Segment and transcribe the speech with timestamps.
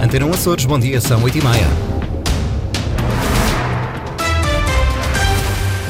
[0.00, 1.66] Antena Açores, bom dia, são 8 e meia.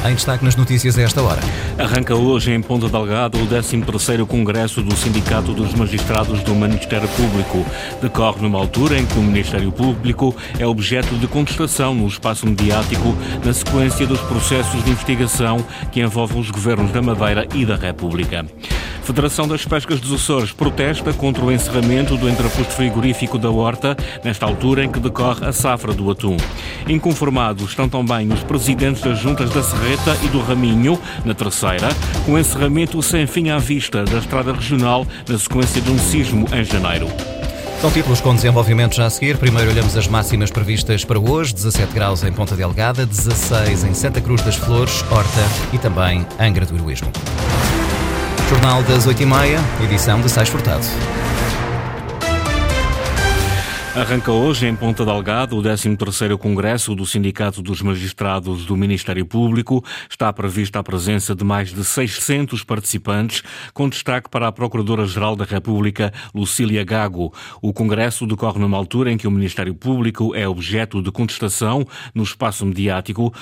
[0.09, 1.39] Em destaque nas notícias a esta hora.
[1.77, 7.63] Arranca hoje em Ponta Delgado o 13º Congresso do Sindicato dos Magistrados do Ministério Público.
[8.01, 13.15] Decorre numa altura em que o Ministério Público é objeto de contestação no espaço mediático
[13.45, 18.43] na sequência dos processos de investigação que envolvem os governos da Madeira e da República.
[19.09, 24.45] Federação das Pescas dos Açores protesta contra o encerramento do entreposto frigorífico da Horta, nesta
[24.45, 26.37] altura em que decorre a safra do atum.
[26.87, 31.89] Inconformados estão também os presidentes das juntas da Serreta e do Raminho, na terceira,
[32.23, 36.45] com o encerramento sem fim à vista da estrada regional na sequência de um sismo
[36.53, 37.07] em janeiro.
[37.81, 39.39] São títulos com desenvolvimento já a seguir.
[39.39, 44.21] Primeiro olhamos as máximas previstas para hoje: 17 graus em Ponta Delgada, 16 em Santa
[44.21, 47.11] Cruz das Flores, Horta e também Angra do Heroísmo.
[48.49, 50.83] Jornal das 8h30, edição de Sais Furtado.
[53.95, 59.83] Arranca hoje em Ponta Delgado o 13º Congresso do Sindicato dos Magistrados do Ministério Público.
[60.07, 63.41] Está prevista a presença de mais de 600 participantes,
[63.73, 67.33] com destaque para a Procuradora-Geral da República, Lucília Gago.
[67.63, 72.21] O Congresso decorre numa altura em que o Ministério Público é objeto de contestação no
[72.21, 73.33] espaço mediático,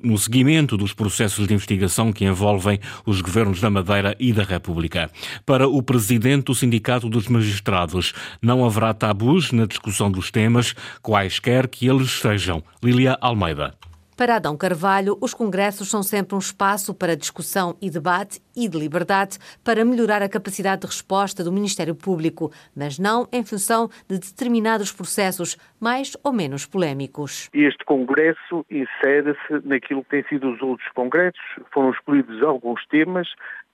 [0.00, 5.10] no seguimento dos processos de investigação que envolvem os governos da Madeira e da República.
[5.44, 10.74] Para o Presidente do Sindicato dos Magistrados, não haverá tabus na discussão discussão dos temas,
[11.02, 12.62] quaisquer que eles sejam.
[12.82, 13.72] Lilia Almeida.
[14.16, 18.76] Para Adão Carvalho, os congressos são sempre um espaço para discussão e debate e de
[18.76, 24.18] liberdade para melhorar a capacidade de resposta do Ministério Público, mas não em função de
[24.18, 27.48] determinados processos mais ou menos polémicos.
[27.54, 31.40] Este congresso insere-se naquilo que têm sido os outros congressos.
[31.72, 33.28] Foram escolhidos alguns temas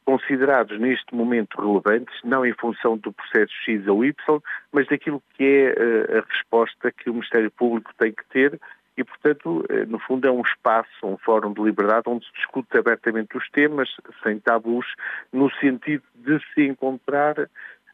[0.04, 4.14] considerados neste momento relevantes, não em função do processo X ou Y,
[4.72, 8.60] mas daquilo que é eh, a resposta que o Ministério Público tem que ter.
[8.96, 12.76] E, portanto, eh, no fundo é um espaço, um fórum de liberdade onde se discute
[12.76, 13.88] abertamente os temas,
[14.22, 14.86] sem tabus,
[15.32, 17.38] no sentido de se encontrar,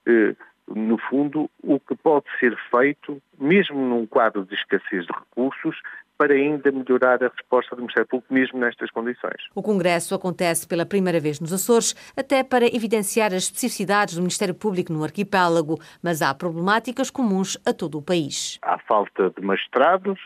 [0.06, 0.34] eh,
[0.69, 5.76] no fundo, o que pode ser feito, mesmo num quadro de escassez de recursos,
[6.20, 9.48] para ainda melhorar a resposta do Ministério Público, mesmo nestas condições.
[9.54, 14.54] O Congresso acontece pela primeira vez nos Açores, até para evidenciar as especificidades do Ministério
[14.54, 18.58] Público no arquipélago, mas há problemáticas comuns a todo o país.
[18.60, 20.20] Há falta de magistrados,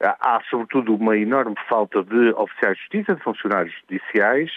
[0.00, 4.50] há sobretudo uma enorme falta de oficiais de justiça, de funcionários judiciais,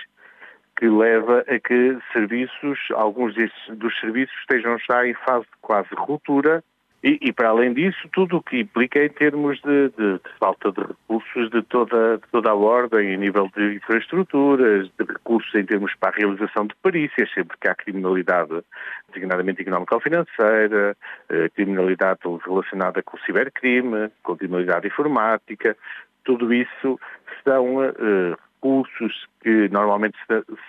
[0.78, 5.90] que leva a que serviços, alguns desses, dos serviços estejam já em fase de quase
[5.98, 6.64] ruptura
[7.04, 10.72] e, e, para além disso, tudo o que implica em termos de, de, de falta
[10.72, 15.66] de recursos de toda, de toda a ordem, em nível de infraestruturas, de recursos em
[15.66, 18.64] termos para a realização de perícias, sempre que há criminalidade,
[19.12, 20.96] designadamente económica ou financeira,
[21.30, 25.76] eh, criminalidade relacionada com o cibercrime, com criminalidade informática,
[26.24, 27.00] tudo isso
[27.44, 30.18] são eh, recursos que normalmente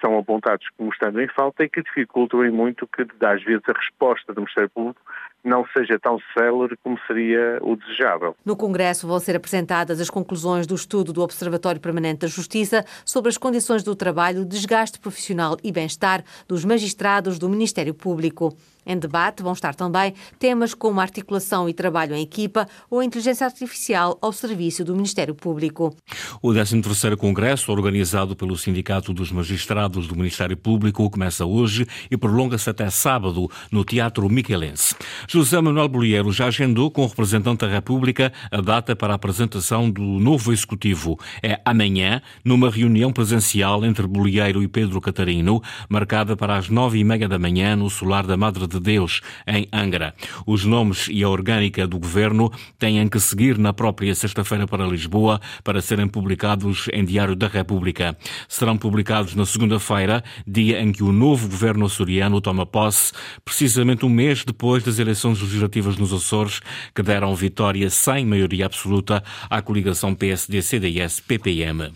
[0.00, 4.32] são apontados como estando em falta e que dificultam muito que, às vezes, a resposta
[4.32, 5.00] do Ministério Público
[5.44, 8.36] não seja tão célere como seria o desejável.
[8.44, 13.28] No Congresso vão ser apresentadas as conclusões do estudo do Observatório Permanente da Justiça sobre
[13.28, 18.56] as condições do trabalho, desgaste profissional e bem-estar dos magistrados do Ministério Público.
[18.84, 23.46] Em debate vão estar também temas como articulação e trabalho em equipa ou a inteligência
[23.46, 25.94] artificial ao serviço do Ministério Público.
[26.40, 32.70] O 13º Congresso, organizado pelo Sindicato dos Magistrados do Ministério Público, começa hoje e prolonga-se
[32.70, 34.94] até sábado no Teatro Miquelense.
[35.28, 39.90] José Manuel Bolheiro já agendou com o representante da República a data para a apresentação
[39.90, 41.18] do novo Executivo.
[41.42, 47.04] É amanhã, numa reunião presencial entre Bolheiro e Pedro Catarino, marcada para as nove e
[47.04, 50.14] meia da manhã no Solar da Madre de Deus, em Angra.
[50.46, 55.40] Os nomes e a orgânica do governo têm que seguir na própria sexta-feira para Lisboa
[55.64, 58.16] para serem publicados em Diário da República.
[58.52, 63.10] Serão publicados na segunda-feira, dia em que o novo governo açoriano toma posse,
[63.42, 66.60] precisamente um mês depois das eleições legislativas nos Açores,
[66.94, 71.94] que deram vitória sem maioria absoluta à coligação PSD-CDS-PPM.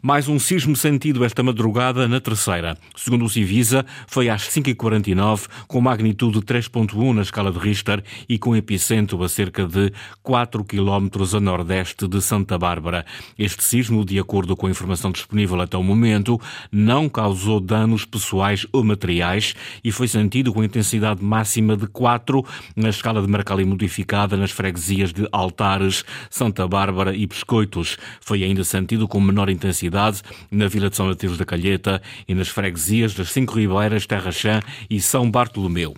[0.00, 2.78] Mais um sismo sentido esta madrugada na terceira.
[2.96, 8.56] Segundo o Civisa, foi às 5h49, com magnitude 3.1 na escala de Richter e com
[8.56, 9.92] epicentro a cerca de
[10.22, 13.04] 4 km a nordeste de Santa Bárbara.
[13.38, 16.40] Este sismo, de acordo com a informação disponível até o momento,
[16.72, 19.54] não causou danos pessoais ou materiais
[19.84, 22.44] e foi sentido com intensidade máxima de 4
[22.74, 27.98] na escala de Marcali modificada nas freguesias de Altares, Santa Bárbara e Pescoitos.
[28.20, 32.48] Foi ainda sentido com menor intensidade na Vila de São Mateus da Calheta e nas
[32.48, 35.94] freguesias das Cinco Ribeiras, Terra Chã e São Bartolomeu.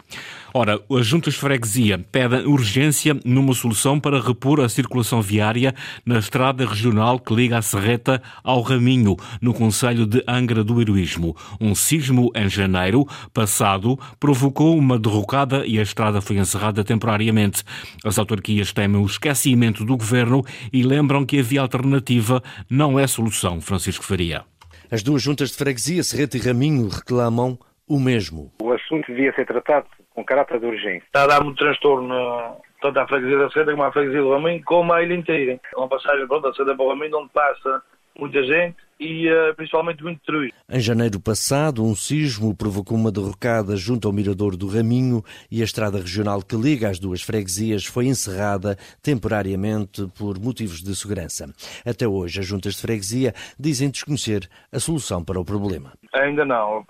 [0.54, 6.18] Ora, as juntas de freguesia pedem urgência numa solução para repor a circulação viária na
[6.18, 11.34] estrada regional que liga a Serreta ao Raminho, no Conselho de Angra do Heroísmo.
[11.58, 17.64] Um sismo em janeiro passado provocou uma derrocada e a estrada foi encerrada temporariamente.
[18.04, 23.06] As autarquias temem o esquecimento do governo e lembram que a via alternativa não é
[23.06, 23.58] solução.
[23.58, 24.44] Francisco Faria.
[24.90, 27.58] As duas juntas de freguesia, Serreta e Raminho, reclamam
[27.88, 28.52] o mesmo.
[28.60, 31.04] O assunto devia ser tratado com caráter de urgência.
[31.06, 34.62] Está a dar muito transtorno tanto à freguesia da Serreta como à freguesia do Raminho,
[34.64, 35.60] como à ilha inteira.
[35.72, 37.82] É uma passagem pronto, da Serreta para o Raminho onde passa
[38.18, 40.54] muita gente e uh, principalmente muito turismo.
[40.70, 45.64] Em janeiro passado, um sismo provocou uma derrocada junto ao mirador do Raminho e a
[45.64, 51.52] estrada regional que liga as duas freguesias foi encerrada temporariamente por motivos de segurança.
[51.84, 55.92] Até hoje, as juntas de freguesia dizem desconhecer a solução para o problema.
[56.14, 56.84] Ainda não.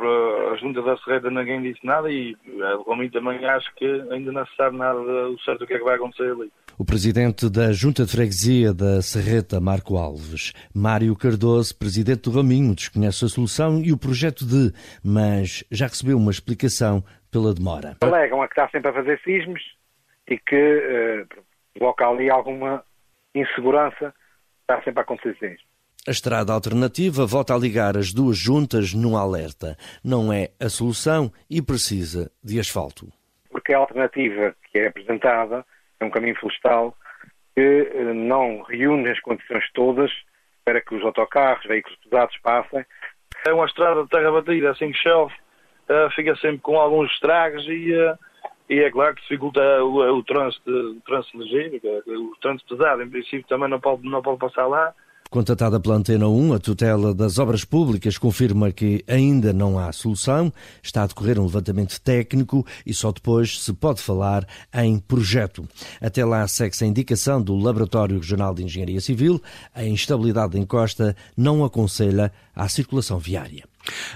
[0.53, 4.45] A junta da Serreta ninguém disse nada e do Raminho também acho que ainda não
[4.45, 6.51] se sabe nada o certo o que é que vai acontecer ali.
[6.79, 12.75] O presidente da Junta de Freguesia da Serreta, Marco Alves, Mário Cardoso, presidente do Raminho,
[12.75, 14.73] desconhece a solução e o projeto de,
[15.05, 17.97] mas já recebeu uma explicação pela demora.
[18.01, 19.61] Alegam a que está sempre a fazer sismos
[20.29, 21.25] e que eh,
[21.75, 22.85] provoca ali alguma
[23.35, 24.15] insegurança,
[24.61, 25.73] está sempre a acontecer sismos.
[26.07, 29.77] A estrada alternativa volta a ligar as duas juntas num alerta.
[30.05, 33.07] Não é a solução e precisa de asfalto.
[33.51, 35.65] Porque a alternativa que é apresentada
[36.01, 36.97] é um caminho florestal
[37.55, 40.11] que eh, não reúne as condições todas
[40.65, 42.85] para que os autocarros, veículos pesados passem.
[43.47, 45.35] É uma estrada de terra batida, assim que chove,
[45.89, 48.19] uh, fica sempre com alguns estragos e, uh,
[48.69, 53.11] e é claro que dificulta o, o trânsito, o trânsito ligeiro, o trânsito pesado, em
[53.11, 54.95] princípio também não pode, não pode passar lá.
[55.33, 60.53] Contatada pela Antena 1, a tutela das obras públicas confirma que ainda não há solução,
[60.83, 65.67] está a decorrer um levantamento técnico e só depois se pode falar em projeto.
[66.03, 69.41] Até lá segue-se a indicação do Laboratório Regional de Engenharia Civil,
[69.75, 73.65] a instabilidade da encosta não aconselha à circulação viária.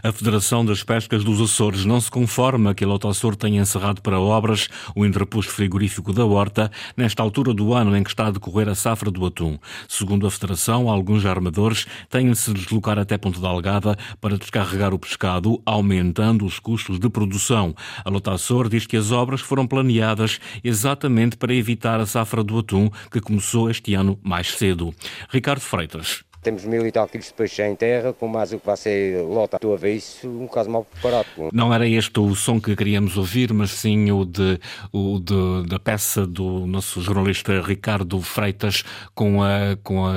[0.03, 4.21] A Federação das Pescas dos Açores não se conforma que a Lotassor tenha encerrado para
[4.21, 8.69] obras o interposto frigorífico da Horta nesta altura do ano em que está a decorrer
[8.69, 9.59] a safra do atum.
[9.89, 14.95] Segundo a Federação, alguns armadores têm de se deslocar até Ponte da Algada para descarregar
[14.95, 17.75] o pescado, aumentando os custos de produção.
[18.05, 22.91] A Lotassor diz que as obras foram planeadas exatamente para evitar a safra do atum
[23.11, 24.95] que começou este ano mais cedo.
[25.31, 26.25] Ricardo Freitas.
[26.47, 29.21] Temos mil e tal quilos de peixe em terra, com mais o que vai ser
[29.21, 29.59] lota.
[29.77, 31.27] Ver isso um caso mal preparado.
[31.53, 34.57] Não era este o som que queríamos ouvir, mas sim o, de,
[34.93, 40.15] o de, da peça do nosso jornalista Ricardo Freitas com a, com a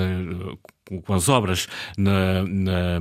[1.06, 3.00] com as obras na, na,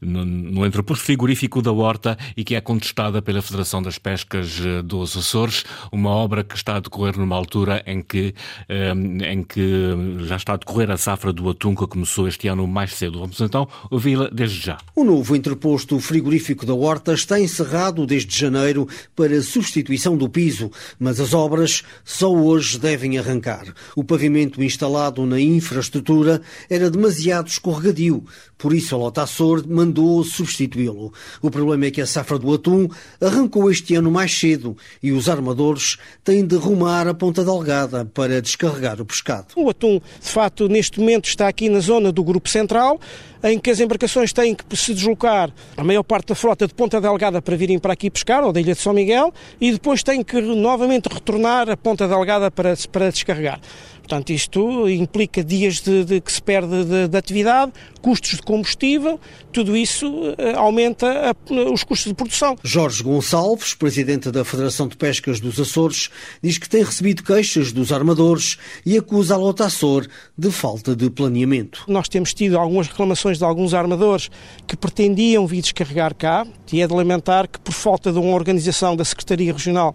[0.00, 4.82] no, no entreposto frigorífico da Horta e que é contestada pela Federação das Pescas eh,
[4.82, 8.34] dos Açores, uma obra que está a decorrer numa altura em que,
[8.68, 8.92] eh,
[9.30, 12.94] em que já está a decorrer a safra do atum que começou este ano mais
[12.94, 13.20] cedo.
[13.20, 14.78] Vamos então ouvi-la desde já.
[14.94, 21.20] O novo entreposto frigorífico da Horta está encerrado desde janeiro para substituição do piso, mas
[21.20, 23.66] as obras só hoje devem arrancar.
[23.94, 28.24] O pavimento instalado na infraestrutura era de demasiado escorregadio,
[28.58, 31.12] por isso a Lota Açor mandou substituí-lo.
[31.40, 32.88] O problema é que a safra do atum
[33.20, 38.42] arrancou este ano mais cedo e os armadores têm de rumar a Ponta Delgada para
[38.42, 39.46] descarregar o pescado.
[39.54, 42.98] O atum, de facto, neste momento está aqui na zona do Grupo Central,
[43.44, 47.00] em que as embarcações têm que se deslocar a maior parte da frota de Ponta
[47.00, 50.24] Delgada para virem para aqui pescar, ou da Ilha de São Miguel, e depois têm
[50.24, 53.60] que novamente retornar a Ponta Delgada para, para descarregar.
[54.06, 59.18] Portanto, isto implica dias de, de que se perde de, de, atividade, custos de combustível,
[59.52, 62.56] tudo isso uh, aumenta a, os custos de produção.
[62.62, 66.08] Jorge Gonçalves, presidente da Federação de Pescas dos Açores,
[66.40, 70.06] diz que tem recebido queixas dos armadores e acusa a Lota Açor
[70.38, 71.82] de falta de planeamento.
[71.88, 74.30] Nós temos tido algumas reclamações de alguns armadores
[74.68, 78.94] que pretendiam vir descarregar cá, e é de lamentar que, por falta de uma organização
[78.94, 79.92] da Secretaria Regional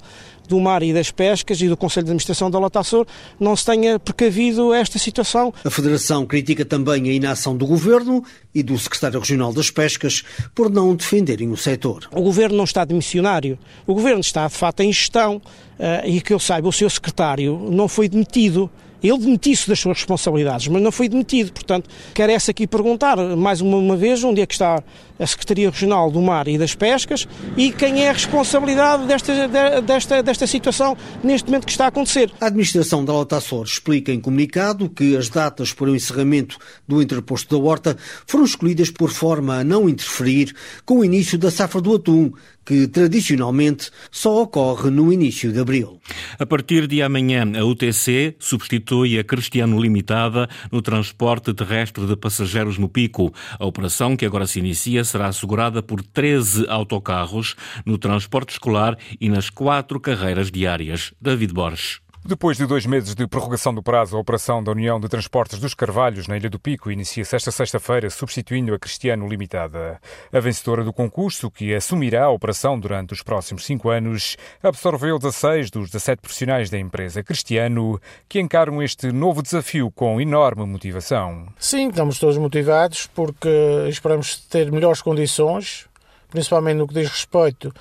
[0.52, 3.08] do Mar e das Pescas e do Conselho de Administração da Lota Açor
[3.40, 5.54] não se tenha precavido esta situação.
[5.64, 8.22] A Federação critica também a inação do Governo
[8.54, 12.10] e do Secretário Regional das Pescas por não defenderem o setor.
[12.12, 13.58] O Governo não está de missionário.
[13.88, 15.42] O Governo está, de facto, em gestão
[15.80, 18.70] eh, e que eu saiba, o seu secretário não foi demitido.
[19.04, 21.52] Ele demitiu-se das suas responsabilidades, mas não foi demitido.
[21.52, 24.82] Portanto, essa aqui perguntar, mais uma, uma vez, onde é que está
[25.20, 29.34] a Secretaria Regional do Mar e das Pescas e quem é a responsabilidade desta,
[29.82, 32.32] desta, desta situação neste momento que está a acontecer.
[32.42, 37.02] A Administração da Horta Açores explica em comunicado que as datas para o encerramento do
[37.02, 40.56] interposto da Horta foram escolhidas por forma a não interferir
[40.86, 42.32] com o início da safra do atum,
[42.66, 46.00] que tradicionalmente só ocorre no início de abril.
[46.38, 52.78] A partir de amanhã, a UTC substitui a Cristiano Limitada no transporte terrestre de passageiros
[52.78, 53.34] no Pico.
[53.60, 59.30] A operação, que agora se inicia, será assegurada por 13 autocarros no transporte escolar e
[59.30, 61.14] nas quatro carreiras diárias.
[61.22, 62.02] David Borges.
[62.24, 65.74] Depois de dois meses de prorrogação do prazo, a operação da União de Transportes dos
[65.74, 70.00] Carvalhos na Ilha do Pico inicia-se esta sexta-feira, substituindo a Cristiano Limitada.
[70.32, 75.72] A vencedora do concurso, que assumirá a operação durante os próximos cinco anos, absorveu 16
[75.72, 78.00] dos 17 profissionais da empresa Cristiano,
[78.30, 81.48] que encaram este novo desafio com enorme motivação.
[81.58, 83.50] Sim, estamos todos motivados porque
[83.90, 85.88] esperamos ter melhores condições,
[86.30, 87.74] principalmente no que diz respeito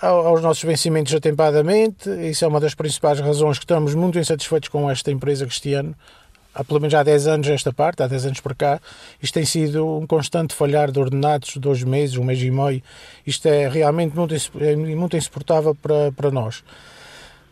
[0.00, 2.08] aos nossos vencimentos atempadamente.
[2.28, 5.94] Isso é uma das principais razões que estamos muito insatisfeitos com esta empresa Cristiano.
[6.52, 8.80] Há pelo menos há 10 anos esta parte, há 10 anos para cá,
[9.22, 12.82] isto tem sido um constante falhar de ordenados, dois meses, um mês e meio.
[13.24, 16.64] Isto é realmente muito, é muito insuportável para, para nós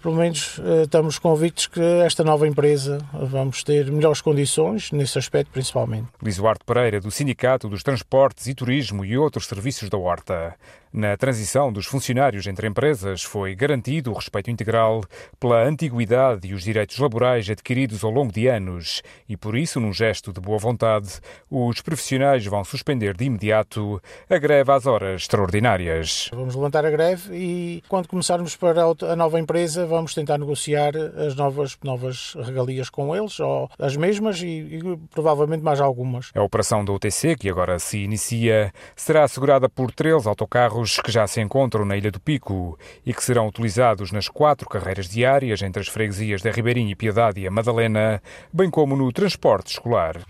[0.02, 5.50] pelo menos eh, estamos convictos que esta nova empresa vamos ter melhores condições, nesse aspecto
[5.50, 6.08] principalmente.
[6.22, 10.54] Luís Duarte Pereira, do Sindicato dos Transportes e Turismo e outros serviços da Horta.
[10.92, 15.02] Na transição dos funcionários entre empresas foi garantido o respeito integral
[15.38, 19.92] pela antiguidade e os direitos laborais adquiridos ao longo de anos e, por isso, num
[19.92, 26.30] gesto de boa vontade, os profissionais vão suspender de imediato a greve às horas extraordinárias.
[26.32, 31.34] Vamos levantar a greve e, quando começarmos para a nova empresa, vamos tentar negociar as
[31.34, 36.30] novas, novas regalias com eles, ou as mesmas e, e provavelmente mais algumas.
[36.34, 41.26] A operação da UTC, que agora se inicia, será assegurada por três autocarros que já
[41.26, 45.82] se encontram na Ilha do Pico e que serão utilizados nas quatro carreiras diárias entre
[45.82, 50.20] as freguesias da Ribeirinha e Piedade e a Madalena, bem como no transporte escolar.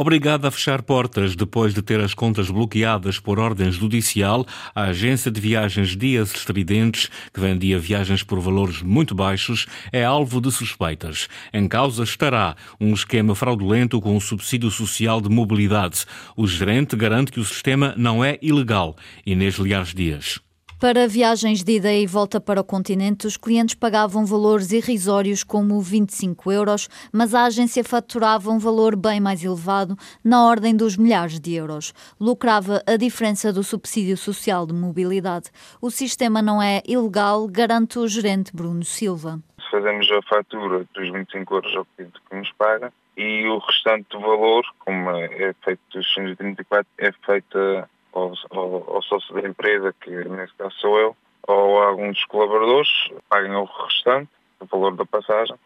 [0.00, 5.28] Obrigada a fechar portas depois de ter as contas bloqueadas por ordem judicial, a agência
[5.28, 11.28] de viagens Dias Estridentes, que vendia viagens por valores muito baixos, é alvo de suspeitas.
[11.52, 16.04] Em causa estará um esquema fraudulento com o subsídio social de mobilidade.
[16.36, 18.94] O gerente garante que o sistema não é ilegal.
[19.26, 20.40] Inês Liares Dias.
[20.80, 25.80] Para viagens de ida e volta para o continente, os clientes pagavam valores irrisórios como
[25.80, 31.40] 25 euros, mas a agência faturava um valor bem mais elevado, na ordem dos milhares
[31.40, 31.92] de euros.
[32.20, 35.50] Lucrava a diferença do subsídio social de mobilidade.
[35.82, 39.40] O sistema não é ilegal, garante o gerente Bruno Silva.
[39.72, 44.20] Fazemos a fatura dos 25 euros ao cliente que nos paga e o restante do
[44.20, 50.10] valor, como é feito dos 134, é feita ao, ao, ao sócio da empresa, que
[50.10, 52.88] nesse caso sou eu, ou a dos colaboradores,
[53.28, 55.56] paguem o restante, o valor da passagem,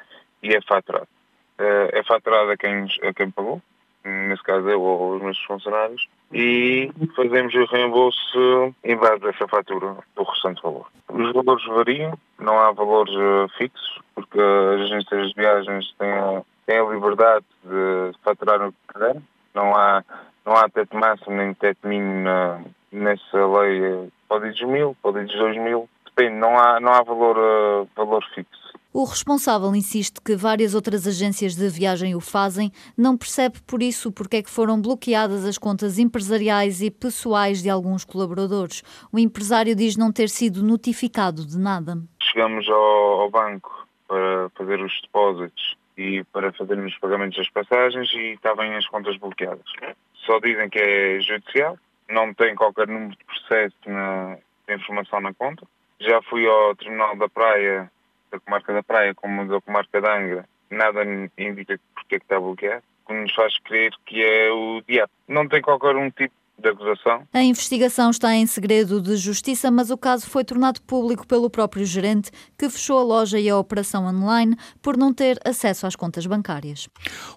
[0.43, 1.09] e é faturado.
[1.59, 3.61] É, é faturado a quem, a quem pagou,
[4.05, 9.97] nesse caso eu ou os meus funcionários, e fazemos o reembolso em base dessa fatura
[10.17, 10.87] do restante valor.
[11.09, 16.79] Os valores variam, não há valores uh, fixos, porque as agências de viagens têm, têm
[16.79, 19.23] a liberdade de faturar o que quiserem,
[19.55, 20.05] não há
[20.45, 24.11] não há teto máximo nem teto mínimo na, nessa lei.
[24.29, 25.89] Pode ir dos mil, pode ir dos dois mil.
[26.05, 28.61] Depende, não há, não há valor, uh, valor fixo.
[28.93, 34.13] O responsável insiste que várias outras agências de viagem o fazem, não percebe por isso
[34.13, 38.83] porque é que foram bloqueadas as contas empresariais e pessoais de alguns colaboradores.
[39.11, 41.97] O empresário diz não ter sido notificado de nada.
[42.21, 48.13] Chegamos ao, ao banco para fazer os depósitos e para fazermos os pagamentos das passagens
[48.15, 49.65] e estavam as contas bloqueadas
[50.25, 55.35] só dizem que é judicial, não tem qualquer número de processo na, de informação na
[55.35, 55.67] conta.
[56.01, 57.91] Já fui ao Tribunal da Praia,
[58.31, 61.05] da Comarca da Praia, como da Comarca da Angra, nada
[61.39, 65.13] indica porque é que está bloqueado, o que nos faz crer que é o diabo.
[65.29, 67.27] Não tem qualquer um tipo de acusação.
[67.33, 71.85] A investigação está em segredo de justiça, mas o caso foi tornado público pelo próprio
[71.85, 76.25] gerente, que fechou a loja e a operação online por não ter acesso às contas
[76.27, 76.89] bancárias.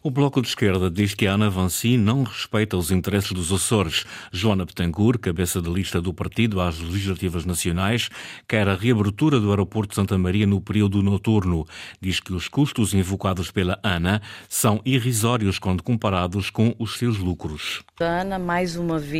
[0.03, 4.05] O Bloco de Esquerda diz que a Ana Vanci não respeita os interesses dos Açores.
[4.31, 8.09] Joana Betancourt, cabeça de lista do partido às legislativas nacionais,
[8.47, 11.65] quer a reabertura do aeroporto de Santa Maria no período noturno.
[11.99, 17.83] Diz que os custos invocados pela Ana são irrisórios quando comparados com os seus lucros.
[17.99, 19.14] A Ana, mais uma vez,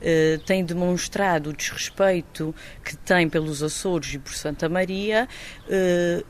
[0.00, 5.28] eh, tem demonstrado o desrespeito que tem pelos Açores e por Santa Maria,
[5.68, 6.22] eh,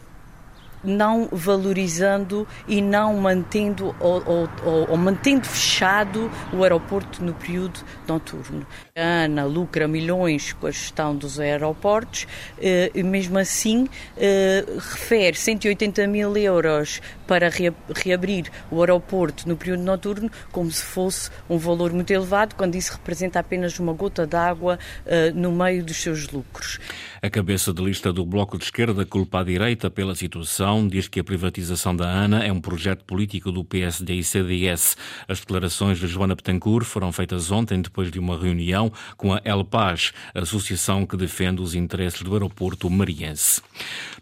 [0.85, 4.49] não valorizando e não mantendo ou, ou,
[4.89, 8.67] ou, mantendo fechado o aeroporto no período noturno.
[8.95, 12.27] A ANA lucra milhões com a gestão dos aeroportos
[12.59, 17.51] eh, e mesmo assim eh, refere 180 mil euros para
[17.95, 22.93] reabrir o aeroporto no período noturno como se fosse um valor muito elevado, quando isso
[22.93, 26.79] representa apenas uma gota d'água uh, no meio dos seus lucros.
[27.25, 31.19] A cabeça de lista do Bloco de Esquerda culpa a direita pela situação, diz que
[31.19, 34.95] a privatização da ANA é um projeto político do PSD e CDS.
[35.27, 39.65] As declarações de Joana Betancourt foram feitas ontem depois de uma reunião com a El
[39.65, 43.63] Paz, associação que defende os interesses do aeroporto mariense.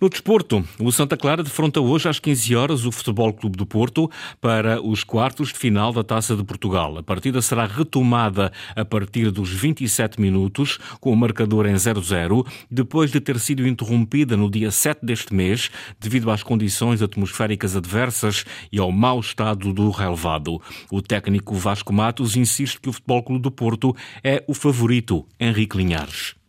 [0.00, 4.08] No desporto, o Santa Clara defronta hoje às 15 horas o Futebol Clube do Porto
[4.40, 6.96] para os quartos de final da Taça de Portugal.
[6.98, 12.91] A partida será retomada a partir dos 27 minutos, com o marcador em 0-0, depois
[13.10, 18.78] de ter sido interrompida no dia 7 deste mês, devido às condições atmosféricas adversas e
[18.78, 20.60] ao mau estado do relevado.
[20.90, 25.76] O técnico Vasco Matos insiste que o Futebol Clube do Porto é o favorito, Henrique
[25.76, 26.41] Linhares.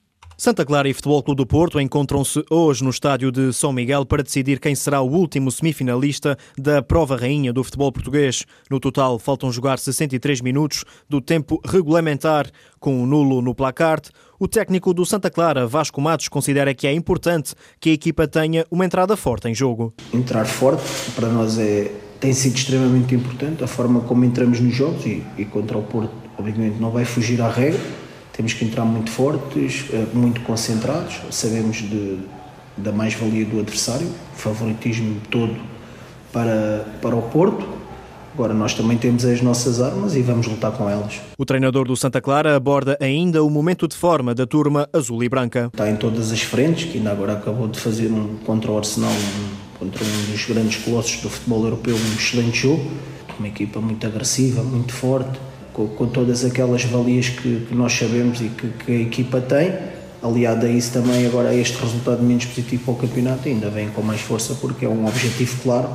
[0.43, 4.21] Santa Clara e Futebol Clube do Porto encontram-se hoje no estádio de São Miguel para
[4.21, 8.43] decidir quem será o último semifinalista da prova rainha do futebol português.
[8.69, 14.01] No total, faltam jogar 63 minutos do tempo regulamentar, com o nulo no placar.
[14.37, 18.65] O técnico do Santa Clara, Vasco Matos, considera que é importante que a equipa tenha
[18.69, 19.93] uma entrada forte em jogo.
[20.13, 20.83] Entrar forte
[21.15, 25.45] para nós é, tem sido extremamente importante, a forma como entramos nos jogos e, e
[25.45, 27.79] contra o Porto, obviamente, não vai fugir à regra
[28.33, 32.17] temos que entrar muito fortes, eh, muito concentrados, sabemos de,
[32.75, 35.55] da mais-valia do adversário, favoritismo todo
[36.31, 37.63] para, para o Porto.
[38.33, 41.21] Agora nós também temos as nossas armas e vamos lutar com elas.
[41.37, 45.29] O treinador do Santa Clara aborda ainda o momento de forma da turma azul e
[45.29, 45.69] branca.
[45.71, 49.11] Está em todas as frentes, que ainda agora acabou de fazer um contra o Arsenal,
[49.11, 52.83] um, contra um dos grandes colossos do futebol europeu, um excelente jogo.
[53.37, 55.39] Uma equipa muito agressiva, muito forte
[55.73, 59.73] com, com todas aquelas valias que, que nós sabemos e que, que, a equipa tem,
[60.21, 64.01] aliado a isso também agora este resultado menos positivo para o campeonato, ainda vem com
[64.01, 65.89] mais força porque é um objetivo claro,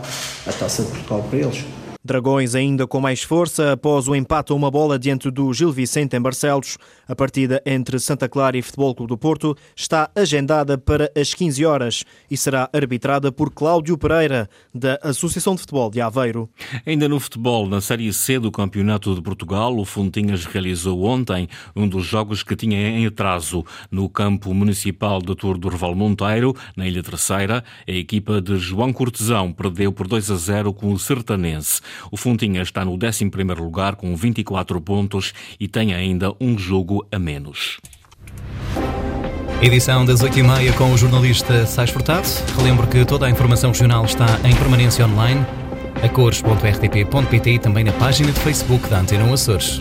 [0.46, 1.64] a Taça de Portugal para eles.
[2.08, 6.16] Dragões ainda com mais força após o empate a uma bola diante do Gil Vicente
[6.16, 6.78] em Barcelos.
[7.06, 11.66] A partida entre Santa Clara e Futebol Clube do Porto está agendada para as 15
[11.66, 16.48] horas e será arbitrada por Cláudio Pereira, da Associação de Futebol de Aveiro.
[16.86, 21.86] Ainda no futebol, na Série C do Campeonato de Portugal, o Fontinhas realizou ontem um
[21.86, 26.88] dos jogos que tinha em atraso no campo municipal do Tour do Orval Monteiro, na
[26.88, 27.62] Ilha Terceira.
[27.86, 31.82] A equipa de João Cortesão perdeu por 2 a 0 com o Sertanense.
[32.10, 33.30] O Fontinha está no 11
[33.60, 37.78] lugar com 24 pontos e tem ainda um jogo a menos.
[39.60, 42.28] Edição das 8h30 com o jornalista Sais Furtado.
[42.56, 45.44] Relembro que toda a informação regional está em permanência online
[46.02, 49.78] a cores.rtp.pt e também na página de Facebook da Antena Açores.